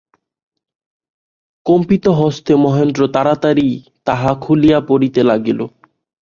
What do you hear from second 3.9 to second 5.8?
তাহা খুলিয়া পড়িতে লাগিল।